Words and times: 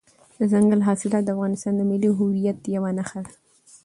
دځنګل 0.37 0.81
حاصلات 0.87 1.23
د 1.25 1.29
افغانستان 1.35 1.73
د 1.77 1.81
ملي 1.89 2.09
هویت 2.17 2.59
یوه 2.75 2.89
نښه 2.97 3.19
ده. 3.25 3.31